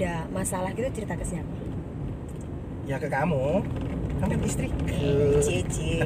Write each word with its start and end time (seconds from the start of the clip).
ada 0.00 0.24
masalah 0.30 0.72
gitu 0.72 0.88
cerita 0.90 1.12
ke 1.12 1.22
siapa 1.22 1.52
ya 2.84 2.96
ke 2.96 3.06
kamu 3.06 3.60
kamu 4.16 4.28
kan 4.28 4.40
istri 4.42 4.68
Cici. 5.40 5.96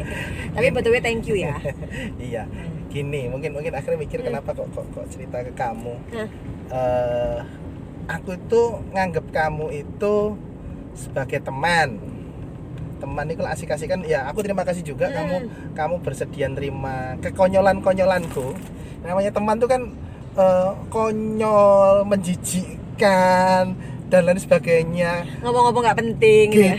Tapi 0.54 0.66
betulnya 0.70 1.02
thank 1.02 1.26
you 1.26 1.34
ya. 1.36 1.54
iya 2.20 2.46
Hmm. 2.46 2.86
gini 2.86 3.26
mungkin 3.26 3.50
mungkin 3.50 3.70
akhirnya 3.72 3.98
mikir 4.00 4.18
Hmm. 4.20 4.30
kenapa 4.30 4.50
kok 4.52 4.70
kok 4.70 4.86
kok 4.90 5.06
cerita 5.08 5.38
ke 5.40 5.50
kamu 5.52 5.94
Hah. 6.14 6.28
Eh, 6.68 7.38
aku 8.06 8.34
itu 8.34 8.60
nganggep 8.90 9.26
kamu 9.28 9.66
itu 9.72 10.14
sebagai 10.94 11.38
teman 11.40 11.98
teman 12.96 13.26
itu 13.26 13.42
asik-asik 13.42 13.86
kan 13.88 14.00
ya 14.02 14.26
aku 14.26 14.42
terima 14.42 14.62
kasih 14.62 14.82
juga 14.84 15.06
Hmm. 15.06 15.14
kamu 15.16 15.36
kamu 15.74 15.94
bersedia 16.00 16.46
nerima 16.46 17.14
kekonyolan 17.18 17.78
konyolanku 17.80 18.54
namanya 19.02 19.30
teman 19.30 19.58
tuh 19.58 19.66
kan 19.66 19.82
eh, 20.34 20.70
konyol 20.88 22.06
menjijikkan 22.96 23.64
dan 24.04 24.20
lain 24.22 24.38
sebagainya 24.38 25.12
Ngomong-ngomong 25.42 25.82
nggak 25.82 25.98
penting 25.98 26.46
gitu 26.48 26.62
ya. 26.62 26.74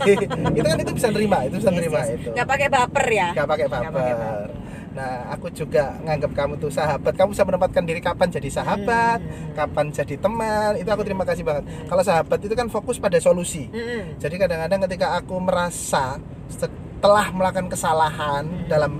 itu 0.56 0.64
kan 0.64 0.78
itu 0.78 0.92
bisa 0.94 1.08
nerima 1.10 1.38
itu 1.44 1.54
bisa 1.58 1.68
Yes, 1.68 1.76
nerima 1.76 2.00
yes. 2.00 2.08
itu 2.14 2.28
Nggak 2.32 2.48
pakai 2.48 2.68
baper 2.70 3.06
ya. 3.06 3.28
Pakai 3.28 3.36
Nggak 3.36 3.48
pakai 3.92 4.14
baper. 4.14 4.48
Nah, 4.88 5.30
aku 5.30 5.46
juga 5.52 5.94
nganggap 6.00 6.32
kamu 6.34 6.58
tuh 6.58 6.72
sahabat. 6.72 7.14
Kamu 7.14 7.30
bisa 7.30 7.44
menempatkan 7.44 7.86
diri 7.86 8.00
kapan 8.00 8.26
jadi 8.28 8.50
sahabat, 8.50 9.20
Hmm. 9.20 9.54
kapan 9.54 9.86
jadi 9.92 10.16
teman. 10.16 10.74
Itu 10.74 10.88
aku 10.88 11.04
terima 11.04 11.22
kasih 11.22 11.44
banget. 11.44 11.64
Hmm. 11.64 11.86
Kalau 11.86 12.02
sahabat 12.02 12.38
itu 12.40 12.50
kan 12.52 12.66
fokus 12.66 12.98
pada 12.98 13.14
solusi. 13.16 13.68
Mm-mm. 13.68 14.18
Jadi 14.18 14.34
kadang-kadang 14.36 14.80
ketika 14.88 15.14
aku 15.14 15.38
merasa 15.38 16.18
setelah 16.48 17.30
melakukan 17.30 17.68
kesalahan 17.68 18.42
Hmm. 18.44 18.66
dalam 18.66 18.92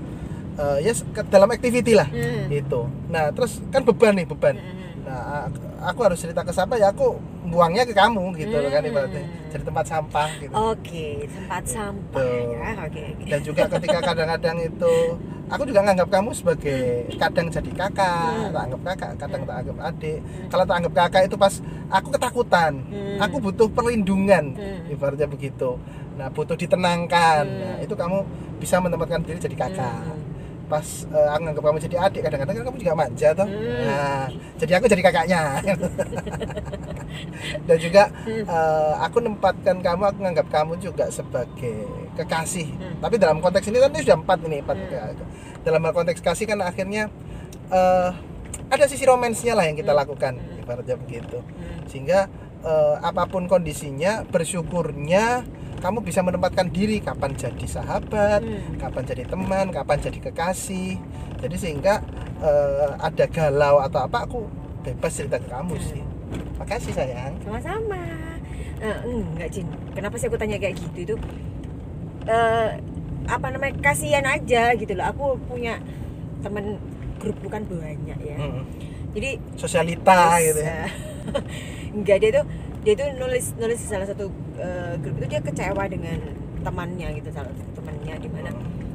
eh, 0.55 0.77
ya 0.81 0.93
ke- 0.93 1.23
dalam 1.25 1.49
activity 1.49 1.91
lah 1.93 2.07
Hmm. 2.07 2.47
itu. 2.49 2.81
Nah, 3.07 3.31
terus 3.31 3.59
kan 3.67 3.81
beban 3.81 4.11
nih, 4.13 4.23
beban. 4.25 4.55
Mm-mm. 4.55 4.88
Nah, 5.09 5.49
aku, 5.81 5.99
harus 6.05 6.21
cerita 6.21 6.45
ke 6.45 6.53
siapa 6.53 6.77
ya 6.77 6.93
aku 6.93 7.17
buangnya 7.43 7.81
ke 7.81 7.91
kamu 7.91 8.29
gitu 8.37 8.53
loh 8.53 8.69
kan 8.69 8.85
Hmm. 8.85 8.91
ibaratnya. 8.93 9.23
Jadi 9.49 9.63
tempat 9.65 9.85
sampah 9.89 10.29
gitu. 10.37 10.53
Oke, 10.53 11.25
tempat 11.25 11.63
sampah 11.65 12.21
Tuh. 12.21 12.53
ya. 12.53 12.69
Oke, 12.85 13.01
oke. 13.09 13.25
dan 13.25 13.39
juga 13.41 13.63
ketika 13.67 13.97
kadang-kadang 14.03 14.57
itu 14.61 14.93
aku 15.49 15.63
juga 15.65 15.81
nganggap 15.81 16.09
kamu 16.13 16.29
sebagai 16.31 16.81
kadang 17.17 17.49
jadi 17.49 17.71
kakak 17.73 18.29
Hmm. 18.29 18.53
tak 18.53 18.63
anggap 18.63 18.81
kakak 18.85 19.11
kadang 19.17 19.41
tak 19.43 19.55
anggap 19.57 19.77
adik 19.83 20.19
Hmm. 20.21 20.47
kalau 20.47 20.63
tak 20.63 20.75
anggap 20.77 20.93
kakak 20.95 21.21
itu 21.25 21.35
pas 21.35 21.53
aku 21.89 22.07
ketakutan 22.13 22.73
Hmm. 22.85 23.17
aku 23.17 23.35
butuh 23.41 23.67
perlindungan 23.67 24.45
Hmm. 24.53 24.85
ibaratnya 24.87 25.25
begitu 25.25 25.81
nah 26.13 26.29
butuh 26.29 26.53
ditenangkan 26.53 27.43
Hmm. 27.43 27.59
nah, 27.59 27.75
itu 27.81 27.93
kamu 27.93 28.17
bisa 28.59 28.77
menempatkan 28.77 29.25
diri 29.25 29.41
jadi 29.41 29.57
kakak 29.57 29.89
Hmm. 30.05 30.28
Pas 30.69 30.85
eh, 31.09 31.27
aku 31.33 31.41
nganggap 31.43 31.63
kamu 31.65 31.79
jadi 31.81 31.97
adik 31.99 32.21
kadang-kadang 32.21 32.55
kan 32.55 32.65
kamu 32.69 32.77
juga 32.77 32.93
manja 32.93 33.29
toh 33.33 33.47
Hmm. 33.49 33.81
nah 33.81 34.23
jadi 34.55 34.71
aku 34.77 34.85
jadi 34.85 35.01
kakaknya 35.01 35.41
dan 37.67 37.77
juga 37.77 38.03
eh, 38.29 38.93
aku 39.01 39.17
nempatkan 39.19 39.81
kamu 39.81 40.03
aku 40.05 40.19
nganggap 40.21 40.47
kamu 40.47 40.73
juga 40.77 41.09
sebagai 41.09 41.89
kekasih 42.15 42.69
Hmm. 42.69 43.01
tapi 43.01 43.17
dalam 43.17 43.41
konteks 43.41 43.65
ini 43.65 43.77
kan 43.77 43.89
ini 43.89 44.01
sudah 44.05 44.17
empat 44.17 44.39
ini 44.45 44.57
empat 44.61 44.77
Hmm. 44.77 45.17
dalam 45.65 45.81
konteks 45.89 46.21
kasih 46.21 46.45
kan 46.45 46.61
akhirnya 46.61 47.09
eh, 47.69 48.09
ada 48.69 48.85
sisi 48.85 49.03
romansnya 49.03 49.57
lah 49.57 49.65
yang 49.65 49.73
kita 49.73 49.91
Hmm. 49.91 49.99
lakukan 49.99 50.33
Hmm. 50.37 50.61
ibaratnya 50.61 50.95
begitu 50.95 51.41
Hmm. 51.41 51.89
sehingga 51.89 52.29
eh, 52.61 52.95
apa 52.99 53.23
pun 53.25 53.45
kondisinya 53.45 54.23
bersyukurnya 54.25 55.43
kamu 55.79 56.03
bisa 56.03 56.19
menempatkan 56.19 56.67
diri 56.67 56.99
kapan 56.99 57.31
jadi 57.33 57.65
sahabat 57.65 58.43
Hmm. 58.43 58.75
kapan 58.75 59.03
jadi 59.07 59.23
teman 59.25 59.71
kapan 59.71 59.97
jadi 59.97 60.19
kekasih 60.19 60.99
jadi 61.39 61.55
sehingga 61.55 62.03
eh, 62.39 62.89
ada 62.99 63.25
galau 63.27 63.79
atau 63.79 64.03
apa 64.03 64.27
aku 64.27 64.43
bebas 64.83 65.11
cerita 65.11 65.39
ke 65.39 65.47
kamu 65.47 65.75
Hmm. 65.75 65.87
sih 65.87 66.03
makasih 66.59 66.91
sayang 66.91 67.33
Sama-sama. 67.41 67.99
Eh, 68.79 68.95
enggak, 69.03 69.51
Jin. 69.51 69.67
Kenapa 69.91 70.15
sih 70.15 70.31
aku 70.31 70.39
tanya 70.39 70.55
kayak 70.55 70.79
gitu 70.79 70.99
itu? 71.03 71.15
Eh, 72.23 72.69
apa 73.27 73.47
namanya? 73.51 73.75
Kasihan 73.83 74.23
aja 74.23 74.71
gitu 74.71 74.95
loh. 74.95 75.03
Aku 75.11 75.35
punya 75.47 75.83
temen 76.39 76.79
grup 77.19 77.35
bukan 77.43 77.67
banyak 77.67 78.19
ya. 78.23 78.37
Mm. 78.39 78.63
Jadi 79.15 79.29
sosialita 79.59 80.37
Terus, 80.37 80.43
gitu 80.53 80.61
ya 80.63 80.87
enggak 81.97 82.17
dia 82.21 82.31
tuh 82.41 82.45
dia 82.79 82.93
tuh 82.95 83.07
nulis 83.19 83.45
nulis 83.59 83.79
di 83.79 83.87
salah 83.87 84.07
satu 84.07 84.31
eh, 84.57 84.93
grup 84.99 85.19
itu 85.19 85.27
dia 85.27 85.41
kecewa 85.43 85.83
dengan 85.85 86.19
temannya 86.59 87.07
gitu 87.17 87.29
salah 87.31 87.51
satu 87.51 87.71
temannya 87.79 88.15
di 88.19 88.29
mana 88.31 88.49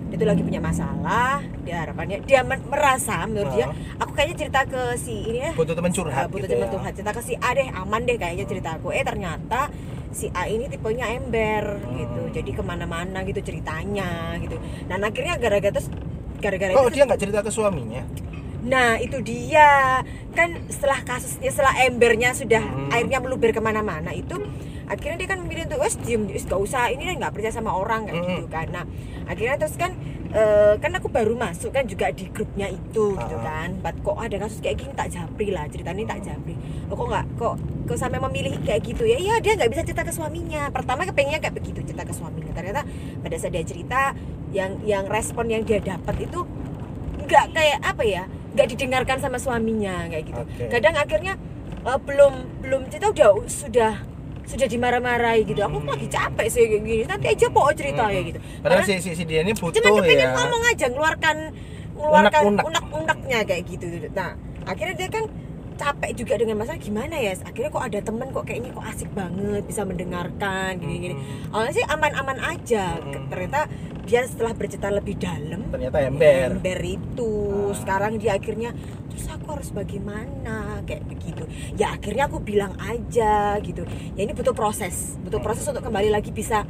dia 0.08 0.16
tuh 0.16 0.28
lagi 0.30 0.42
punya 0.46 0.60
masalah 0.62 1.42
dia 1.66 1.82
harapannya 1.82 2.22
dia 2.22 2.40
merasa 2.44 3.24
menurut 3.26 3.50
dia 3.50 3.66
aku 3.98 4.14
kayaknya 4.14 4.36
cerita 4.46 4.60
ke 4.62 4.82
si 4.94 5.26
ini 5.26 5.38
ya. 5.42 5.52
Butuh 5.58 5.74
teman 5.74 5.90
curhat 5.90 6.24
uh, 6.24 6.28
butuh 6.30 6.46
gitu 6.46 6.54
teman 6.54 6.68
ya. 6.68 6.72
curhat 6.76 6.92
cerita 6.94 7.12
ke 7.12 7.22
si 7.24 7.34
A 7.40 7.50
deh 7.52 7.68
aman 7.72 8.00
deh 8.06 8.16
kayaknya 8.16 8.44
cerita 8.46 8.68
aku 8.78 8.94
eh 8.94 9.02
ternyata 9.02 9.72
si 10.14 10.30
A 10.30 10.46
ini 10.46 10.70
tipenya 10.70 11.10
ember 11.10 11.82
gitu 11.98 12.20
Hmm. 12.24 12.30
jadi 12.30 12.50
ke 12.54 12.62
mana-mana 12.62 13.26
gitu 13.26 13.42
ceritanya 13.42 14.38
gitu. 14.38 14.54
Dan 14.86 15.02
akhirnya 15.02 15.34
gara-gara 15.34 15.74
terus 15.74 15.90
gara-gara 16.38 16.72
oh 16.78 16.86
itu 16.86 16.94
dia 16.94 17.04
nggak 17.10 17.20
cerita 17.20 17.40
ke 17.42 17.50
suaminya 17.50 18.02
Nah 18.64 18.96
itu 18.96 19.20
dia. 19.20 20.00
Kan 20.34 20.66
setelah 20.66 20.98
kasusnya 21.04 21.52
setelah 21.52 21.78
embernya 21.84 22.34
sudah 22.34 22.58
Hmm. 22.58 22.90
airnya 22.90 23.22
meluber 23.22 23.54
ke 23.54 23.62
mana-mana 23.62 24.10
itu 24.10 24.34
akhirnya 24.84 25.16
dia 25.16 25.28
kan 25.30 25.38
memilih 25.40 25.64
untuk 25.64 25.80
wes 25.80 25.96
diem 25.96 26.28
wes 26.28 26.44
gak 26.44 26.60
usah 26.60 26.92
ini 26.92 27.06
kan 27.06 27.16
nggak 27.16 27.32
percaya 27.32 27.54
sama 27.54 27.72
orang 27.72 28.04
kayak 28.04 28.18
Hmm. 28.18 28.30
gitu 28.34 28.48
kan. 28.50 28.66
Nah 28.68 28.84
akhirnya 29.24 29.56
terus 29.56 29.78
kan 29.78 29.94
eh, 30.34 30.74
kan 30.82 30.90
aku 30.90 31.06
baru 31.06 31.38
masuk 31.38 31.70
kan 31.70 31.86
juga 31.86 32.10
di 32.10 32.26
grupnya 32.26 32.66
itu 32.66 33.14
gitu 33.14 33.36
Ah. 33.38 33.42
kan. 33.46 33.78
But 33.78 33.94
kok 34.02 34.18
ada 34.18 34.34
kasus 34.36 34.58
kayak 34.58 34.82
gini 34.82 34.92
tak 34.92 35.08
japri 35.08 35.54
lah 35.54 35.70
ceritanya 35.70 36.10
tak 36.10 36.26
japri. 36.26 36.58
Loh, 36.90 36.98
kok 36.98 37.06
nggak 37.06 37.26
kok 37.38 37.54
kok 37.86 37.96
sampai 37.96 38.18
memilih 38.18 38.58
kayak 38.60 38.82
gitu 38.82 39.06
ya? 39.06 39.14
Iya 39.14 39.34
dia 39.38 39.54
nggak 39.54 39.70
bisa 39.70 39.86
cerita 39.86 40.02
ke 40.02 40.10
suaminya. 40.10 40.66
Pertama 40.68 41.06
kepengennya 41.06 41.38
kayak 41.38 41.54
begitu 41.54 41.78
cerita 41.80 42.02
ke 42.02 42.10
suaminya. 42.10 42.50
Ternyata 42.50 42.82
pada 43.22 43.36
saat 43.38 43.54
dia 43.54 43.62
cerita 43.62 44.10
yang 44.50 44.82
yang 44.82 45.06
respon 45.06 45.46
yang 45.46 45.62
dia 45.62 45.78
dapat 45.78 46.26
itu 46.26 46.42
nggak 47.22 47.46
kayak 47.54 47.78
apa 47.80 48.02
ya 48.02 48.24
nggak 48.54 48.66
didengarkan 48.68 49.18
sama 49.18 49.36
suaminya 49.36 50.06
kayak 50.06 50.24
gitu 50.24 50.40
Oke. 50.40 50.64
kadang 50.68 50.94
akhirnya 50.94 51.34
eh, 51.82 51.98
belum 52.00 52.32
belum 52.60 52.80
cerita 52.86 53.10
udah 53.10 53.28
sudah 53.44 53.92
sudah 54.44 54.66
dimarah-marahi 54.66 55.42
gitu 55.42 55.60
aku 55.60 55.78
Hmm. 55.78 55.90
lagi 55.90 56.06
capek 56.06 56.46
sih 56.46 56.62
kayak 56.64 56.82
gini 56.82 57.02
nanti 57.04 57.26
aja 57.28 57.46
po 57.48 57.64
cerita 57.72 58.06
ya 58.06 58.20
Hmm. 58.20 58.28
gitu 58.28 58.38
padahal 58.60 58.80
Karena 58.80 58.84
si, 58.86 58.94
si, 59.00 59.10
si 59.12 59.24
dia 59.24 59.40
ini 59.40 59.52
butuh 59.52 59.74
cuman 59.74 59.90
kepengen 59.98 60.20
ya 60.20 60.28
ngomong 60.32 60.62
aja 60.64 60.86
ngeluarkan 60.86 61.36
ngeluarkan 61.94 62.40
Unek-unek. 62.44 62.64
unek-uneknya 62.64 63.38
kayak 63.42 63.62
gitu 63.66 63.84
nah 64.10 64.30
akhirnya 64.64 64.94
dia 64.96 65.08
kan 65.08 65.24
capek 65.74 66.10
juga 66.14 66.34
dengan 66.36 66.56
masalah 66.56 66.78
gimana 66.78 67.16
ya 67.16 67.34
akhirnya 67.36 67.66
kok 67.68 67.82
ada 67.82 67.98
temen 67.98 68.30
kok 68.30 68.44
kayaknya 68.44 68.70
kok 68.70 68.86
asik 68.86 69.10
banget 69.10 69.62
bisa 69.64 69.82
mendengarkan 69.82 70.70
gini-gini 70.76 71.14
Hmm. 71.14 71.50
awalnya 71.50 71.74
sih 71.74 71.84
aman-aman 71.84 72.38
aja 72.38 72.84
Hmm. 72.96 73.26
ternyata 73.26 73.66
dia 74.04 74.20
setelah 74.22 74.52
bercerita 74.52 74.88
lebih 74.88 75.16
dalam 75.16 75.66
ternyata 75.66 75.96
ember 75.98 76.52
ember 76.52 76.78
itu 76.78 77.32
Ah. 77.74 77.80
sekarang 77.82 78.12
dia 78.22 78.38
akhirnya 78.38 78.70
terus 79.10 79.26
aku 79.30 79.46
harus 79.54 79.70
bagaimana? 79.74 80.82
Kayak 80.86 81.04
begitu. 81.10 81.44
Ya 81.74 81.94
akhirnya 81.94 82.30
aku 82.30 82.38
bilang 82.42 82.74
aja 82.78 83.58
gitu. 83.62 83.82
Ya 84.14 84.22
ini 84.22 84.32
butuh 84.32 84.54
proses 84.54 85.18
butuh 85.22 85.42
proses 85.42 85.66
untuk 85.66 85.82
kembali 85.82 86.10
lagi 86.14 86.30
bisa 86.30 86.62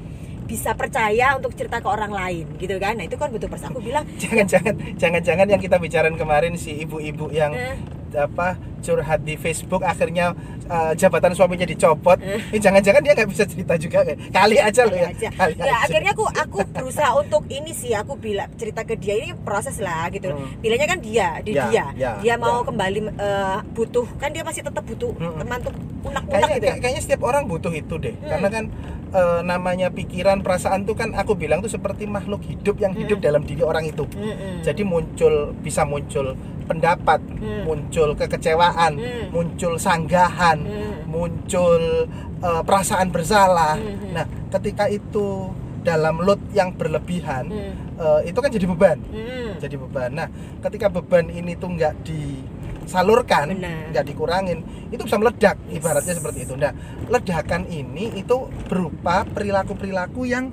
bisa 0.45 0.77
percaya 0.77 1.33
untuk 1.41 1.57
cerita 1.57 1.81
ke 1.81 1.89
orang 1.89 2.13
lain 2.13 2.47
gitu 2.61 2.77
kan? 2.77 3.01
Nah 3.01 3.05
itu 3.09 3.17
kan 3.17 3.33
butuh 3.33 3.49
proses. 3.49 3.69
Aku 3.69 3.81
bilang 3.81 4.05
jangan-jangan 4.21 4.75
jangan-jangan 5.01 5.47
yang 5.49 5.61
kita 5.61 5.77
bicarain 5.81 6.17
kemarin 6.21 6.57
si 6.61 6.85
ibu-ibu 6.85 7.33
yang 7.33 7.53
eh, 7.57 7.77
apa 8.17 8.49
curhat 8.79 9.21
di 9.21 9.35
Facebook 9.35 9.81
akhirnya 9.81 10.37
uh, 10.67 10.93
jabatan 10.93 11.33
suaminya 11.33 11.65
dicopot 11.65 12.21
Eh. 12.21 12.37
ini 12.53 12.59
jangan-jangan 12.59 13.01
dia 13.01 13.13
nggak 13.13 13.29
bisa 13.29 13.45
cerita 13.45 13.75
juga 13.75 14.05
kayak 14.05 14.19
kali 14.29 14.57
aja 14.57 14.83
loh 14.85 14.93
ya 14.95 15.09
aja. 15.09 15.29
kali 15.33 15.53
ya 15.55 15.65
aja. 15.65 15.75
akhirnya 15.83 16.13
aku 16.13 16.25
aku 16.29 16.57
berusaha 16.69 17.11
untuk 17.15 17.43
ini 17.49 17.73
sih 17.73 17.93
aku 17.93 18.13
bilang 18.15 18.53
cerita 18.55 18.83
ke 18.83 18.95
dia 18.95 19.17
ini 19.17 19.33
proses 19.39 19.77
lah 19.79 20.09
gitu 20.09 20.29
Hmm. 20.29 20.61
kan 20.61 20.99
dia 21.01 21.29
di 21.41 21.53
Ya, 21.55 21.65
dia 21.65 21.85
ya, 21.95 22.11
dia 22.19 22.35
mau 22.37 22.61
ya. 22.61 22.67
kembali 22.67 22.99
eh, 23.11 23.59
butuh 23.73 24.07
kan 24.15 24.29
dia 24.31 24.43
masih 24.43 24.61
tetap 24.61 24.85
butuh 24.85 25.13
Hmm. 25.15 25.39
teman 25.39 25.59
tuh 25.61 25.73
unak-unak 26.05 26.29
kayaknya 26.29 26.49
gitu 26.51 26.61
ya 26.61 26.69
kayak- 26.69 26.81
kayaknya 26.83 27.03
setiap 27.03 27.23
orang 27.25 27.43
butuh 27.47 27.73
itu 27.73 27.95
deh 27.97 28.15
Hmm. 28.15 28.29
karena 28.29 28.49
kan 28.51 28.65
eh, 29.11 29.41
namanya 29.41 29.89
pikiran 29.89 30.43
perasaan 30.43 30.83
tuh 30.83 30.93
kan 30.93 31.15
aku 31.15 31.33
bilang 31.33 31.63
tuh 31.63 31.71
seperti 31.71 32.05
makhluk 32.05 32.43
hidup 32.43 32.77
yang 32.77 32.93
hidup 32.93 33.17
Hmm. 33.17 33.25
dalam 33.25 33.43
diri 33.43 33.63
orang 33.63 33.87
itu 33.87 34.05
Mm-mm. 34.05 34.61
jadi 34.61 34.83
muncul 34.83 35.35
bisa 35.57 35.83
muncul 35.83 36.35
pendapat 36.65 37.21
Hmm. 37.21 37.63
muncul 37.65 38.13
kekecewaan 38.13 38.97
Hmm. 38.97 39.25
muncul 39.31 39.77
sanggahan 39.77 40.59
Hmm. 40.65 41.05
muncul 41.07 42.09
eh, 42.41 42.63
perasaan 42.63 43.09
bersalah 43.09 43.77
Hmm. 43.77 44.13
nah 44.13 44.25
ketika 44.51 44.85
itu 44.89 45.49
dalam 45.81 46.21
load 46.21 46.41
yang 46.53 46.73
berlebihan 46.73 47.49
Hmm. 47.49 47.73
eh, 47.97 48.21
itu 48.29 48.39
kan 48.41 48.49
jadi 48.49 48.67
beban 48.67 48.99
Hmm. 49.05 49.57
jadi 49.57 49.77
beban 49.77 50.11
nah 50.13 50.29
ketika 50.61 50.89
beban 50.89 51.29
ini 51.29 51.53
tuh 51.55 51.73
nggak 51.73 51.95
disalurkan 52.05 53.53
nggak 53.93 54.05
dikurangin 54.05 54.61
itu 54.89 55.01
bisa 55.01 55.17
meledak 55.17 55.57
Yes. 55.69 55.81
ibaratnya 55.81 56.15
seperti 56.15 56.39
itu 56.45 56.55
nah 56.55 56.73
ledakan 57.09 57.65
ini 57.67 58.13
itu 58.15 58.37
berupa 58.67 59.25
perilaku 59.25 59.73
perilaku 59.73 60.25
yang 60.25 60.53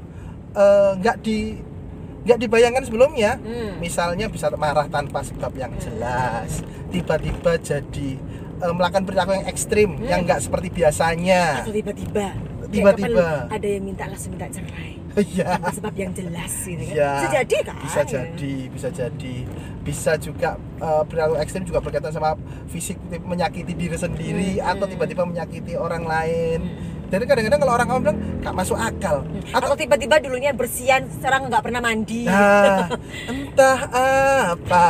eh, 0.52 0.92
nggak 1.00 1.18
di 1.24 1.56
nggak 2.22 2.38
dibayangkan 2.40 2.84
sebelumnya 2.84 3.36
Hmm. 3.36 3.78
misalnya 3.78 4.26
bisa 4.28 4.48
marah 4.52 4.86
tanpa 4.88 5.22
sebab 5.22 5.52
yang 5.54 5.74
jelas 5.76 6.62
tiba-tiba 6.88 7.58
jadi 7.58 8.10
eh, 8.60 8.72
melakukan 8.72 9.04
perilaku 9.04 9.32
yang 9.34 9.48
ekstrim 9.48 9.90
Hmm. 9.96 10.06
yang 10.06 10.22
nggak 10.22 10.40
seperti 10.40 10.70
biasanya 10.70 11.62
atau 11.62 11.74
tiba-tiba 11.74 12.28
Tiba-tiba. 12.72 13.52
ada 13.52 13.68
yang 13.68 13.84
minta 13.84 14.08
langsung 14.08 14.32
minta 14.32 14.48
cerai 14.48 14.96
Iya. 15.12 15.60
tanpa 15.60 15.76
sebab 15.76 15.92
yang 15.94 16.12
jelas 16.14 16.54
gitu 16.64 16.80
kan 16.80 16.96
Iya. 16.96 17.10
bisa 17.12 17.28
jadi 17.36 17.58
kan 17.66 17.76
bisa 17.82 18.02
jadi 18.06 18.54
bisa 18.70 18.88
jadi 18.90 19.36
bisa 19.82 20.12
juga 20.16 20.50
eh, 20.80 21.04
perilaku 21.04 21.36
ekstrim 21.36 21.64
juga 21.66 21.82
berkaitan 21.82 22.14
sama 22.14 22.38
fisik 22.66 22.96
menyakiti 23.20 23.74
diri 23.74 23.98
sendiri 23.98 24.52
Hmm. 24.56 24.72
atau 24.72 24.86
tiba-tiba 24.86 25.26
menyakiti 25.26 25.74
orang 25.74 26.06
lain 26.06 26.60
Hmm. 26.64 26.91
Jadi 27.12 27.24
kadang-kadang 27.26 27.60
kalau 27.60 27.74
orang 27.74 27.88
awam 27.88 28.02
bilang 28.02 28.18
gak 28.40 28.56
masuk 28.56 28.78
akal 28.80 29.22
atau 29.52 29.76
tiba-tiba 29.76 30.16
dulunya 30.18 30.52
bersihan 30.52 31.04
sekarang 31.12 31.46
nggak 31.46 31.62
pernah 31.62 31.80
mandi 31.80 32.24
Nah, 32.24 32.88
entah 33.32 33.80
apa 34.50 34.86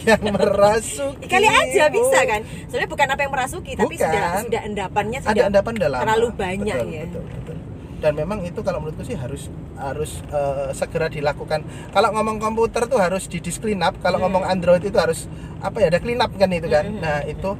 yang 0.00 0.22
merasuki. 0.30 1.26
kali 1.26 1.44
aja 1.44 1.90
bisa 1.90 2.18
kan 2.22 2.40
sebenarnya 2.64 2.88
bukan 2.88 3.06
apa 3.08 3.20
yang 3.20 3.32
merasuki 3.32 3.72
tapi 3.74 3.94
Bukan. 3.94 4.06
sudah 4.06 4.24
sudah 4.40 4.60
endapannya 4.62 5.18
Ada 5.18 5.28
sudah 5.28 5.44
endapan 5.48 5.74
dalam. 5.76 6.00
terlalu 6.00 6.28
banyak 6.32 6.76
betul, 6.78 6.88
ya 6.90 7.02
Betul, 7.04 7.24
betul. 7.28 7.56
Dan 7.96 8.12
memang 8.14 8.38
itu 8.42 8.60
kalau 8.60 8.78
menurutku 8.78 9.02
sih 9.02 9.16
harus 9.16 9.48
harus 9.74 10.20
eh, 10.28 10.68
segera 10.72 11.08
dilakukan. 11.08 11.64
Kalau 11.88 12.12
ngomong 12.12 12.36
komputer 12.36 12.84
tuh 12.84 13.00
harus 13.00 13.24
di 13.24 13.40
disk 13.40 13.58
clean 13.58 13.80
up. 13.80 13.96
Kalau 13.98 14.20
Hmm. 14.20 14.28
ngomong 14.28 14.44
Android 14.44 14.84
itu 14.84 14.92
harus 14.94 15.24
apa 15.58 15.80
ya? 15.80 15.88
Ada 15.88 15.98
clean 15.98 16.20
up 16.20 16.28
kan 16.30 16.52
itu 16.52 16.68
kan. 16.68 16.84
Hmm. 16.84 17.00
Nah, 17.00 17.24
itu 17.24 17.56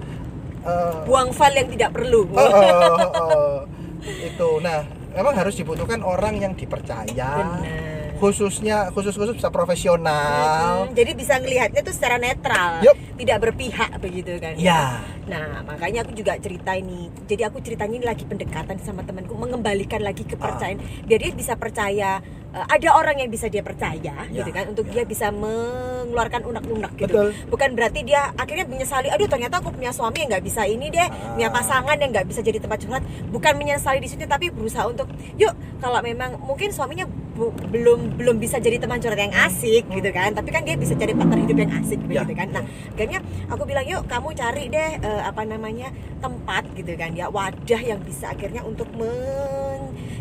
eh, 0.62 1.00
buang 1.02 1.32
file 1.32 1.56
yang 1.58 1.68
tidak 1.70 1.90
perlu 1.92 2.28
oh, 2.28 2.36
oh, 2.36 2.44
oh, 2.44 3.12
oh. 3.16 3.56
itu. 4.08 4.50
Nah, 4.60 4.84
memang 5.14 5.34
harus 5.34 5.54
dibutuhkan 5.56 6.02
orang 6.04 6.38
yang 6.42 6.52
dipercaya. 6.52 7.08
Benar. 7.40 8.18
Khususnya 8.18 8.88
khusus 8.94 9.14
khusus 9.18 9.34
bisa 9.36 9.50
profesional. 9.50 10.86
Mm-mm. 10.86 10.94
jadi 10.94 11.12
bisa 11.18 11.34
ngelihatnya 11.42 11.82
tuh 11.82 11.92
secara 11.92 12.16
netral 12.16 12.80
Yup. 12.80 12.96
tidak 13.18 13.38
berpihak 13.42 13.90
begitu 13.98 14.38
kan 14.38 14.54
Ya. 14.54 15.02
Nah, 15.26 15.66
makanya 15.66 16.06
aku 16.06 16.14
juga 16.14 16.38
cerita 16.38 16.76
ini. 16.78 17.10
Jadi 17.26 17.42
aku 17.42 17.58
ceritanya 17.60 17.96
ini 17.98 18.06
lagi 18.06 18.24
pendekatan 18.28 18.78
sama 18.80 19.02
temanku, 19.02 19.34
mengembalikan 19.34 20.00
lagi 20.00 20.22
kepercayaan. 20.24 20.78
Biar 21.08 21.18
dia 21.20 21.32
bisa 21.34 21.58
percaya 21.58 22.22
eh, 22.54 22.66
ada 22.70 22.88
orang 22.94 23.18
yang 23.18 23.28
bisa 23.28 23.46
dia 23.46 23.60
percaya, 23.60 24.14
Ya, 24.24 24.32
gitu 24.32 24.50
kan, 24.50 24.70
untuk 24.70 24.86
ya. 24.88 24.92
dia 24.92 25.04
bisa 25.04 25.28
mengeluarkan 25.28 26.42
unek-unek 26.44 26.92
gitu. 26.96 27.10
Betul. 27.10 27.28
Bukan 27.48 27.68
berarti 27.74 28.00
dia 28.02 28.30
akhirnya 28.34 28.64
menyesali, 28.64 29.10
aduh 29.10 29.26
ternyata 29.26 29.58
aku 29.58 29.70
punya 29.70 29.90
suami 29.90 30.22
yang 30.22 30.30
nggak 30.30 30.44
bisa 30.44 30.62
ini 30.64 30.88
deh, 30.88 31.02
Ah. 31.02 31.34
punya 31.34 31.50
pasangan 31.50 31.96
yang 31.96 32.10
nggak 32.10 32.26
bisa 32.26 32.40
jadi 32.40 32.58
tempat 32.58 32.78
curhat. 32.80 33.02
Bukan 33.28 33.52
menyesali 33.54 33.98
di 33.98 34.06
situ, 34.06 34.24
tapi 34.24 34.48
berusaha 34.48 34.86
untuk, 34.86 35.06
yuk 35.34 35.52
kalau 35.78 35.98
memang 36.00 36.38
mungkin 36.38 36.70
suaminya 36.70 37.04
bu- 37.34 37.50
belum 37.68 38.14
belum 38.14 38.36
bisa 38.38 38.56
jadi 38.56 38.78
teman 38.78 38.96
curhat 38.96 39.18
yang 39.18 39.34
asik 39.34 39.84
gitu 39.84 40.10
kan, 40.10 40.30
tapi 40.30 40.48
kan 40.48 40.62
dia 40.62 40.74
bisa 40.74 40.94
jadi 40.94 41.12
partner 41.12 41.38
hidup 41.40 41.58
yang 41.58 41.72
asik 41.74 41.98
Ya, 42.04 42.22
begitu 42.22 42.32
kan. 42.36 42.48
Nah, 42.52 42.62
akhirnya 42.94 43.18
aku 43.48 43.64
bilang 43.64 43.82
yuk 43.82 44.06
kamu 44.06 44.28
cari 44.32 44.68
deh 44.68 44.90
eh, 44.96 45.22
apa 45.24 45.42
namanya 45.42 45.90
tempat 46.20 46.62
gitu 46.72 46.94
kan 46.94 47.10
ya 47.12 47.26
wadah 47.26 47.80
yang 47.80 47.98
bisa 47.98 48.30
akhirnya 48.30 48.62
untuk 48.62 48.86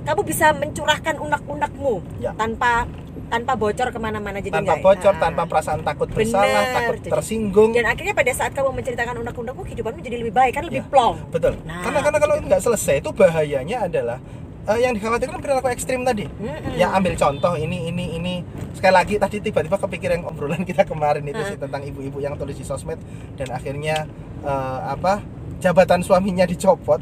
kamu 0.02 0.22
bisa 0.22 0.52
mencurahkan 0.52 1.16
unek-unekmu 1.18 1.94
Ya. 2.18 2.32
tanpa 2.34 2.86
tanpa 3.26 3.54
bocor 3.54 3.90
ke 3.90 3.98
mana-mana 3.98 4.38
jadi 4.38 4.54
tanpa 4.56 4.74
nggak- 4.74 4.86
bocor, 4.86 5.10
nah. 5.12 5.22
tanpa 5.24 5.44
perasaan 5.44 5.82
takut 5.82 6.06
Bener. 6.06 6.18
bersalah, 6.20 6.64
takut 6.72 6.98
Jadi- 7.00 7.12
tersinggung. 7.12 7.72
dan 7.72 7.86
akhirnya 7.88 8.14
pada 8.14 8.32
saat 8.32 8.52
kamu 8.52 8.70
menceritakan 8.74 9.16
unek-unekmu 9.20 9.62
kehidupanmu 9.64 10.00
jadi 10.00 10.18
lebih 10.20 10.34
baik 10.34 10.54
kan 10.54 10.64
lebih 10.64 10.82
Ya. 10.82 10.88
plong 10.88 11.16
Betul. 11.30 11.54
Nah, 11.64 11.82
karena 11.82 12.00
karena 12.00 12.20
kalau 12.20 12.36
nggak 12.40 12.62
selesai 12.62 12.96
itu 13.00 13.10
bahayanya 13.12 13.78
adalah 13.84 14.18
eh, 14.64 14.80
yang 14.80 14.94
dikhawatirkan 14.94 15.40
perilaku 15.40 15.68
ekstrim 15.68 16.02
tadi. 16.02 16.24
Mm-mm. 16.30 16.74
Ya 16.74 16.88
ambil 16.90 17.14
contoh 17.14 17.52
ini 17.54 17.84
ini 17.86 18.16
ini 18.16 18.34
sekali 18.72 18.94
lagi 18.94 19.16
tadi 19.18 19.42
tiba-tiba 19.42 19.76
kepikiran 19.78 20.24
obrolan 20.24 20.64
kita 20.66 20.84
kemarin 20.84 21.20
itu 21.22 21.36
Hah. 21.36 21.50
sih 21.50 21.58
tentang 21.58 21.82
ibu-ibu 21.82 22.18
yang 22.18 22.34
tulis 22.34 22.56
di 22.56 22.64
sosmed 22.64 22.96
dan 23.36 23.50
akhirnya 23.50 24.08
eh, 24.40 24.80
apa 24.88 25.20
jabatan 25.64 26.00
suaminya 26.00 26.44
dicopot 26.44 27.00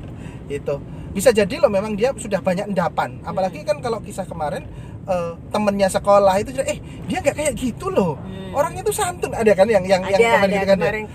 itu 0.48 0.76
bisa 1.12 1.30
jadi 1.30 1.56
loh 1.58 1.68
memang 1.68 1.92
dia 1.94 2.14
sudah 2.16 2.40
banyak 2.40 2.70
endapan 2.70 3.18
apalagi 3.24 3.64
kan 3.64 3.82
kalau 3.82 3.98
kisah 4.00 4.24
kemarin 4.24 4.64
eh, 5.04 5.34
temennya 5.50 5.90
sekolah 5.90 6.38
itu 6.38 6.54
eh 6.62 6.78
dia 7.04 7.18
nggak 7.20 7.36
kayak 7.36 7.54
gitu 7.56 7.90
loh 7.90 8.16
Hmm. 8.22 8.54
orangnya 8.54 8.84
tuh 8.84 8.92
santun 8.92 9.32
ada 9.32 9.52
kan 9.54 9.64
yang 9.66 9.84
yang 9.84 10.04
ada 10.04 10.12
yang 10.14 10.34
komen 10.34 10.44
ada 10.46 10.54
gitu 10.54 10.66
kan 10.66 10.68
ya? 10.70 10.76
kemarin 10.78 11.06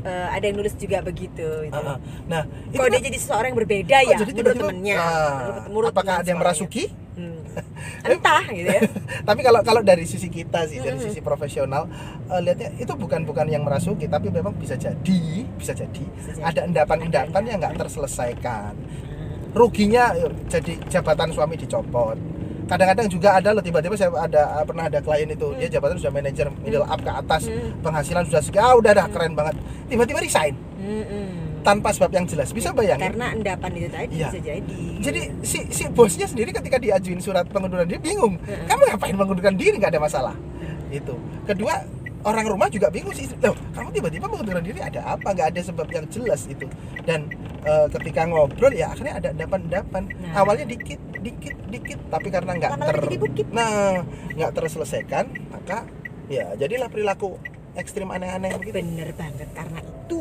eh, 0.00 0.26
ada 0.30 0.44
yang 0.46 0.56
nulis 0.56 0.74
juga 0.74 0.98
begitu 1.02 1.46
gitu. 1.62 1.74
Heeh. 1.74 1.96
nah 2.26 2.42
itu 2.64 2.74
Kok 2.74 2.82
kan- 2.82 2.92
dia 2.92 3.02
jadi 3.02 3.18
seseorang 3.18 3.46
yang 3.46 3.58
berbeda 3.58 3.96
ya 4.00 4.14
jadi 4.16 4.32
menurut 4.34 4.56
temennya 4.58 4.96
ah, 4.96 5.04
menurut, 5.38 5.62
menurut 5.66 5.88
apakah 5.90 6.14
ada 6.14 6.24
yang 6.24 6.36
sekolahnya. 6.36 6.40
merasuki 6.42 6.84
Hmm. 7.14 7.37
Entah 8.04 8.44
gitu 8.48 8.68
ya. 8.68 8.82
Tapi 9.28 9.40
kalau 9.40 9.60
kalau 9.62 9.80
dari 9.80 10.04
sisi 10.04 10.28
kita 10.28 10.66
sih 10.66 10.78
dari 10.78 10.98
sisi 10.98 11.20
profesional 11.20 11.86
eh, 12.26 12.40
lihatnya 12.40 12.74
itu 12.76 12.92
bukan 12.92 13.22
bukan 13.22 13.46
yang 13.46 13.62
merasuki 13.62 14.06
tapi 14.06 14.28
memang 14.28 14.54
bisa 14.54 14.74
jadi 14.74 15.20
bisa 15.54 15.72
jadi 15.72 16.04
Bisa 16.16 16.30
jadi. 16.34 16.42
ada 16.44 16.60
endapan-endapan 16.64 17.42
yang 17.44 17.58
nggak 17.58 17.74
terselesaikan. 17.78 18.72
Ruginya 19.52 20.12
eh, 20.14 20.30
jadi 20.46 20.72
jabatan 20.88 21.32
suami 21.32 21.56
dicopot. 21.56 22.16
Kadang-kadang 22.68 23.08
juga 23.08 23.32
ada 23.32 23.56
loh 23.56 23.64
tiba-tiba 23.64 23.96
saya 23.96 24.12
ada 24.12 24.60
pernah 24.60 24.84
ada 24.84 25.00
klien 25.00 25.24
itu 25.24 25.56
dia 25.56 25.72
jabatan 25.72 25.96
sudah 25.96 26.12
manajer 26.12 26.52
middle 26.60 26.84
up 26.84 27.00
ke 27.00 27.08
atas 27.08 27.48
Hmm. 27.48 27.80
penghasilan 27.80 28.28
sudah 28.28 28.44
sekian 28.44 28.60
ah 28.62 28.76
udah 28.76 28.92
dah 28.92 29.06
keren 29.08 29.32
banget. 29.32 29.56
Tiba-tiba 29.88 30.20
resign. 30.20 30.52
Mm-mm. 30.76 31.47
Tanpa 31.62 31.92
sebab 31.94 32.10
yang 32.14 32.26
jelas. 32.26 32.50
Bisa 32.50 32.70
bayangin? 32.72 33.12
Karena 33.12 33.34
endapan 33.34 33.70
itu 33.74 33.88
tadi 33.90 34.14
Iya. 34.14 34.28
bisa 34.30 34.38
jadi. 34.40 34.80
Jadi 34.98 35.20
si 35.44 35.58
si 35.70 35.84
bosnya 35.90 36.26
sendiri 36.26 36.50
ketika 36.54 36.78
diajuin 36.80 37.20
surat 37.20 37.46
pengunduran 37.50 37.86
diri 37.86 38.00
bingung. 38.00 38.38
Heeh. 38.44 38.66
kamu 38.66 38.82
ngapain 38.94 39.16
mengundurkan 39.16 39.54
diri? 39.58 39.74
Nggak 39.78 39.98
ada 39.98 40.02
masalah. 40.02 40.34
Itu 40.88 41.14
kedua 41.44 41.84
orang 42.24 42.46
rumah 42.48 42.68
juga 42.72 42.90
bingung 42.90 43.14
sih. 43.14 43.28
Loh 43.38 43.54
kamu 43.76 43.88
tiba-tiba 43.94 44.26
mengundurkan 44.26 44.64
diri 44.64 44.80
ada 44.82 45.16
apa? 45.18 45.28
Nggak 45.34 45.48
ada 45.54 45.60
sebab 45.62 45.86
yang 45.92 46.06
jelas 46.10 46.46
itu. 46.50 46.66
Dan 47.04 47.30
eh, 47.62 47.86
ketika 47.94 48.26
ngobrol 48.26 48.72
ya 48.74 48.90
akhirnya 48.90 49.20
ada 49.20 49.28
endapan-endapan. 49.34 50.02
Nah. 50.18 50.42
awalnya 50.42 50.66
dikit 50.66 51.00
dikit 51.20 51.56
dikit. 51.68 51.98
Tapi 52.10 52.28
karena 52.32 52.52
nggak 52.56 52.72
ter 52.80 52.96
nah 53.52 54.02
nggak 54.34 54.50
terselesaikan 54.54 55.24
maka 55.50 55.84
ya 56.28 56.52
jadilah 56.56 56.88
perilaku 56.92 57.36
ekstrim 57.78 58.10
aneh-aneh 58.10 58.58
begitu. 58.58 58.82
Bener 58.82 59.10
banget. 59.14 59.48
Karena 59.54 59.78
itu 59.80 60.20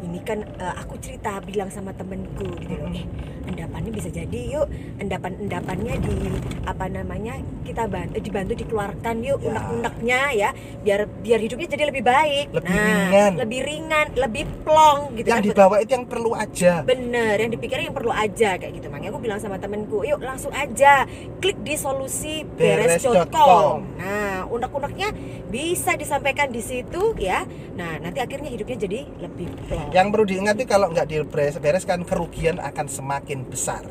ini 0.00 0.22
kan 0.22 0.38
eh, 0.44 0.74
aku 0.78 0.94
cerita 0.98 1.42
bilang 1.42 1.66
sama 1.68 1.90
temenku 1.90 2.46
gitu 2.58 2.74
loh 2.74 2.90
eh 2.92 3.06
endapannya 3.48 3.90
bisa 3.90 4.12
jadi 4.12 4.40
yuk 4.52 4.68
endapan 5.00 5.32
endapannya 5.40 5.94
di 5.98 6.16
apa 6.62 6.84
namanya 6.86 7.34
kita 7.64 7.88
bantu 7.88 8.20
dibantu 8.20 8.52
dikeluarkan 8.54 9.16
yuk 9.24 9.38
Ya. 9.38 9.48
unek-uneknya 9.48 10.20
ya 10.36 10.48
biar 10.82 11.00
biar 11.24 11.40
hidupnya 11.40 11.68
jadi 11.70 11.84
lebih 11.88 12.04
baik 12.04 12.46
Lebih 12.52 12.68
nah 12.68 12.84
ringan. 12.84 13.32
lebih 13.40 13.60
ringan 13.64 14.06
lebih 14.14 14.44
plong 14.62 15.16
gitu 15.16 15.26
yang 15.26 15.40
kan 15.40 15.46
dibawa 15.46 15.74
itu 15.80 15.90
yang 15.90 16.04
perlu 16.04 16.30
aja 16.34 16.72
Bener, 16.84 17.34
yang 17.38 17.48
dipikirnya 17.48 17.88
yang 17.88 17.96
perlu 17.96 18.10
aja 18.10 18.50
kayak 18.54 18.72
gitu. 18.74 18.86
Makanya 18.88 19.08
aku 19.08 19.20
bilang 19.20 19.38
sama 19.38 19.56
temenku, 19.56 20.02
yuk 20.02 20.18
langsung 20.18 20.50
aja 20.50 21.06
klik 21.38 21.56
di 21.62 21.74
solusi 21.74 22.42
beres.com. 22.44 23.84
Nah, 23.96 24.44
unek-uneknya 24.46 25.08
bisa 25.46 25.94
disampaikan 25.94 26.48
di 26.48 26.60
situ 26.60 27.14
ya. 27.16 27.44
Nah, 27.74 27.96
nanti 27.98 28.18
akhirnya 28.18 28.48
hidupnya 28.48 28.76
jadi 28.78 29.00
lebih. 29.18 29.47
Yang 29.92 30.06
perlu 30.12 30.24
diingat 30.28 30.54
itu 30.60 30.66
kalau 30.68 30.92
nggak 30.92 31.08
dibereskan 31.08 32.04
kerugian 32.04 32.60
akan 32.60 32.86
semakin 32.88 33.44
besar. 33.48 33.84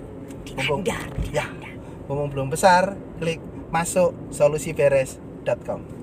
Mumpung, 0.57 0.81
ya, 1.29 1.45
mumpung 2.09 2.29
belum 2.33 2.47
besar, 2.49 2.97
klik 3.19 3.41
masuk 3.69 4.15
solusiberes.com. 4.31 5.96